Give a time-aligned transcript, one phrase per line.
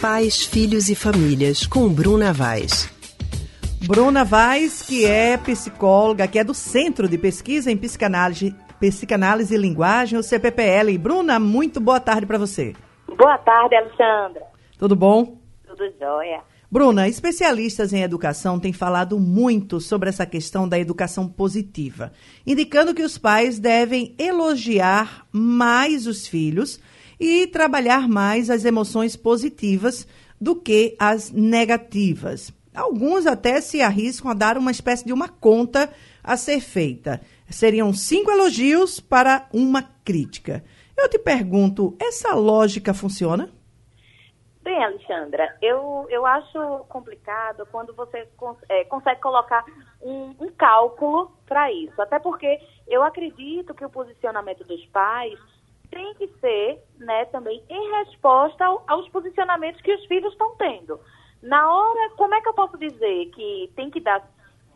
[0.00, 2.90] Pais, Filhos e Famílias, com Bruna Vaz.
[3.86, 9.58] Bruna Vaz, que é psicóloga, que é do Centro de Pesquisa em Psicanálise, Psicanálise e
[9.58, 10.96] Linguagem, o CPPL.
[10.96, 12.74] Bruna, muito boa tarde para você.
[13.14, 14.42] Boa tarde, Alexandra.
[14.78, 15.36] Tudo bom?
[15.66, 16.40] Tudo jóia.
[16.70, 22.10] Bruna, especialistas em educação têm falado muito sobre essa questão da educação positiva,
[22.46, 26.80] indicando que os pais devem elogiar mais os filhos
[27.20, 30.08] e trabalhar mais as emoções positivas
[30.40, 32.50] do que as negativas.
[32.74, 35.92] Alguns até se arriscam a dar uma espécie de uma conta
[36.24, 37.20] a ser feita.
[37.50, 40.64] Seriam cinco elogios para uma crítica.
[40.96, 43.50] Eu te pergunto, essa lógica funciona?
[44.62, 48.28] Bem, Alexandra, eu, eu acho complicado quando você
[48.68, 49.64] é, consegue colocar
[50.00, 52.00] um, um cálculo para isso.
[52.00, 55.38] Até porque eu acredito que o posicionamento dos pais
[55.90, 61.00] tem que ser né, também em resposta ao, aos posicionamentos que os filhos estão tendo.
[61.42, 64.22] Na hora, como é que eu posso dizer que tem que dar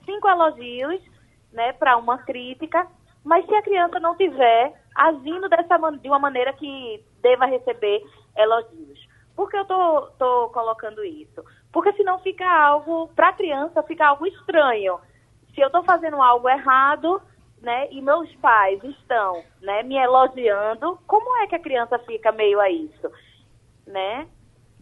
[0.04, 1.00] cinco elogios
[1.52, 2.86] né, para uma crítica,
[3.22, 8.02] mas se a criança não tiver agindo dessa, de uma maneira que deva receber
[8.36, 9.06] elogios?
[9.36, 11.44] Por que eu tô, tô colocando isso?
[11.72, 14.98] Porque senão fica algo, para a criança, fica algo estranho.
[15.54, 17.20] Se eu estou fazendo algo errado,
[17.64, 22.60] né, e meus pais estão, né, me elogiando, como é que a criança fica meio
[22.60, 23.10] a isso,
[23.86, 24.26] né?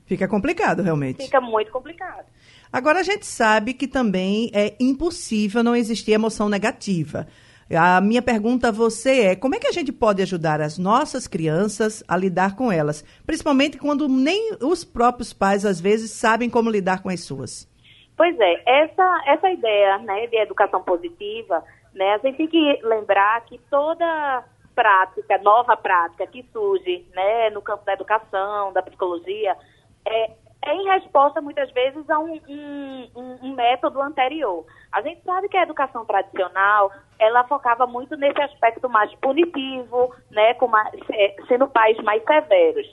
[0.05, 1.25] Fica complicado, realmente.
[1.25, 2.27] Fica muito complicado.
[2.73, 7.27] Agora a gente sabe que também é impossível não existir emoção negativa.
[7.71, 11.27] A minha pergunta a você é: como é que a gente pode ajudar as nossas
[11.27, 16.69] crianças a lidar com elas, principalmente quando nem os próprios pais às vezes sabem como
[16.69, 17.71] lidar com as suas?
[18.17, 22.15] Pois é, essa essa ideia, né, de educação positiva né?
[22.15, 27.85] A gente tem que lembrar que toda prática, nova prática que surge né, no campo
[27.85, 29.57] da educação, da psicologia,
[30.07, 30.31] é,
[30.65, 34.65] é em resposta, muitas vezes, a um, um, um, método anterior.
[34.93, 40.55] A gente sabe que a educação tradicional, ela focava muito nesse aspecto mais punitivo, né,
[40.55, 40.95] com mais,
[41.49, 42.87] sendo pais mais severos.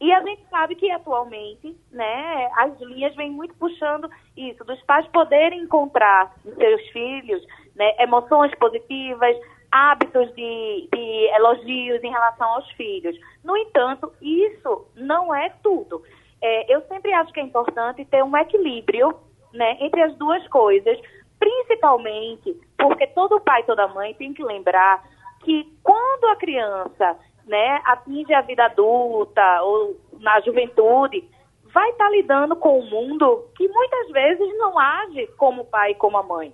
[0.00, 5.06] E a gente sabe que atualmente, né, as linhas vêm muito puxando isso, dos pais
[5.08, 7.42] poderem encontrar seus filhos
[7.74, 9.36] né, emoções positivas,
[9.70, 13.16] hábitos de, de elogios em relação aos filhos.
[13.42, 16.02] No entanto, isso não é tudo.
[16.40, 19.14] É, eu sempre acho que é importante ter um equilíbrio
[19.52, 20.98] né, entre as duas coisas,
[21.38, 25.02] principalmente porque todo pai e toda mãe tem que lembrar
[25.42, 31.28] que quando a criança né, atinge a vida adulta ou na juventude,
[31.72, 35.90] vai estar tá lidando com um mundo que muitas vezes não age como o pai
[35.90, 36.52] e como a mãe.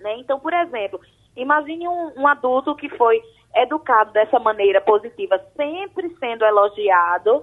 [0.00, 0.16] Né?
[0.18, 1.00] Então, por exemplo,
[1.36, 3.22] imagine um, um adulto que foi
[3.54, 7.42] educado dessa maneira positiva, sempre sendo elogiado,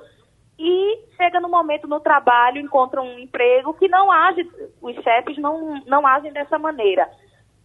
[0.57, 4.47] e chega no momento no trabalho, encontra um emprego que não age,
[4.81, 7.09] os chefes não, não agem dessa maneira.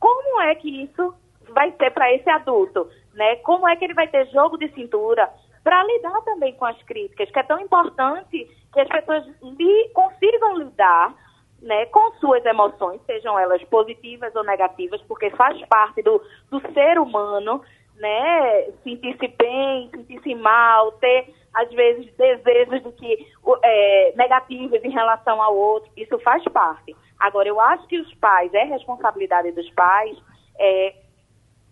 [0.01, 1.15] Como é que isso
[1.51, 2.89] vai ser para esse adulto?
[3.13, 3.37] Né?
[3.37, 5.29] Como é que ele vai ter jogo de cintura
[5.63, 10.57] para lidar também com as críticas, que é tão importante que as pessoas li, consigam
[10.57, 11.15] lidar
[11.63, 16.99] né, com suas emoções, sejam elas positivas ou negativas, porque faz parte do, do ser
[16.99, 17.63] humano,
[17.97, 23.27] né, sentir-se bem, sentir-se mal, ter, às vezes, desejos de que,
[23.63, 26.95] é, negativos em relação ao outro, isso faz parte.
[27.19, 30.17] Agora, eu acho que os pais, é responsabilidade dos pais,
[30.59, 30.95] é,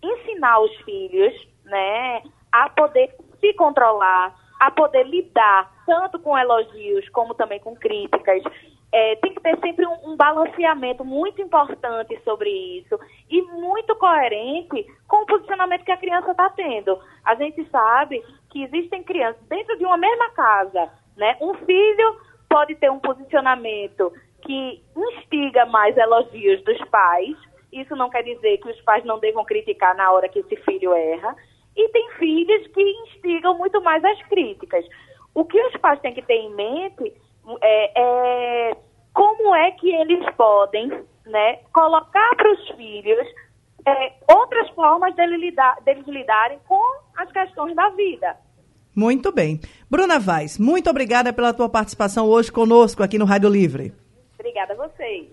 [0.03, 1.33] ensinar os filhos,
[1.65, 8.43] né, a poder se controlar, a poder lidar tanto com elogios como também com críticas,
[8.93, 12.99] é, tem que ter sempre um, um, balanceamento muito importante sobre isso
[13.29, 16.99] e muito coerente com o posicionamento que a criança está tendo.
[17.25, 21.37] A gente sabe que existem crianças dentro de uma mesma casa, né?
[21.41, 27.37] Um filho pode ter um posicionamento que instiga mais elogios dos pais.
[27.73, 30.95] Isso não quer dizer que os pais não devam criticar na hora que esse filho
[30.95, 31.37] erra.
[31.77, 34.87] E tem filhos que instigam muito mais as críticas.
[35.35, 37.13] O que os pais têm que ter em mente
[37.63, 38.77] é, é
[39.17, 40.89] como é que eles podem
[41.25, 43.27] né, colocar para os filhos
[43.87, 46.83] é, outras formas dele lidar, deles lidarem com
[47.17, 48.37] as questões da vida.
[48.95, 49.59] Muito bem.
[49.91, 53.95] Bruna Vaz, muito obrigada pela tua participação hoje conosco aqui no Rádio Livre.
[54.39, 55.31] Obrigada a vocês.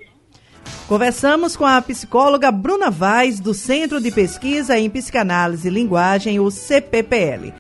[0.88, 6.50] Conversamos com a psicóloga Bruna Vaz, do Centro de Pesquisa em Psicanálise e Linguagem, o
[6.50, 7.52] CPPL.